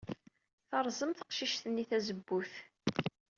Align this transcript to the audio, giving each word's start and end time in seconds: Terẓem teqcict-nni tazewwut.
Terẓem 0.69 1.11
teqcict-nni 1.13 1.83
tazewwut. 1.89 2.53